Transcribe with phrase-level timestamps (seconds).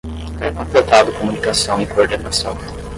[0.39, 2.57] Ter completado comunicação e coordenação